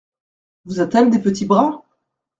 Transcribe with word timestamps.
Vous 0.65 0.79
a-t-elle 0.79 1.11
des 1.11 1.21
petits 1.21 1.45
bras!… 1.45 1.85